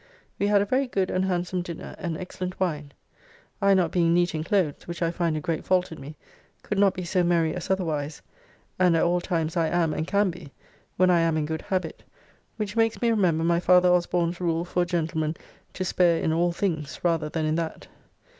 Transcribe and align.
We 0.39 0.47
had 0.47 0.63
a 0.63 0.65
very 0.65 0.87
good 0.87 1.11
and 1.11 1.25
handsome 1.25 1.61
dinner, 1.61 1.93
and 1.99 2.17
excellent 2.17 2.59
wine. 2.59 2.91
I 3.61 3.75
not 3.75 3.91
being 3.91 4.15
neat 4.15 4.33
in 4.33 4.43
clothes, 4.43 4.87
which 4.87 5.03
I 5.03 5.11
find 5.11 5.37
a 5.37 5.39
great 5.39 5.63
fault 5.63 5.91
in 5.91 6.01
me, 6.01 6.15
could 6.63 6.79
not 6.79 6.95
be 6.95 7.03
so 7.03 7.23
merry 7.23 7.53
as 7.53 7.69
otherwise, 7.69 8.19
and 8.79 8.95
at 8.97 9.03
all 9.03 9.21
times 9.21 9.55
I 9.55 9.67
am 9.67 9.93
and 9.93 10.07
can 10.07 10.31
be, 10.31 10.51
when 10.97 11.11
I 11.11 11.19
am 11.19 11.37
in 11.37 11.45
good 11.45 11.61
habitt, 11.61 12.01
which 12.57 12.75
makes 12.75 12.99
me 12.99 13.11
remember 13.11 13.43
my 13.43 13.59
father 13.59 13.89
Osborne's' 13.89 14.41
rule 14.41 14.65
for 14.65 14.81
a 14.81 14.85
gentleman 14.87 15.37
to 15.73 15.85
spare 15.85 16.17
in 16.19 16.33
all 16.33 16.51
things 16.51 16.99
rather 17.03 17.29
than 17.29 17.45
in 17.45 17.53
that. 17.57 17.85